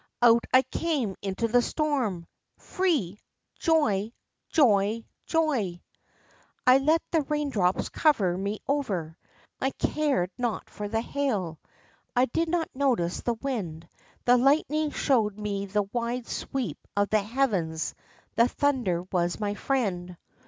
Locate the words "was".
19.11-19.39